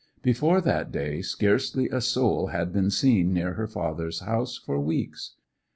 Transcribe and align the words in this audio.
Before 0.23 0.61
that 0.61 0.91
day 0.91 1.21
scarcely 1.21 1.87
a 1.89 2.01
soul 2.01 2.47
had 2.47 2.73
been 2.73 2.89
seen 2.89 3.33
near 3.33 3.53
her 3.53 3.67
father's 3.67 4.21
house 4.21 4.57
for 4.57 4.79
weeks. 4.79 5.35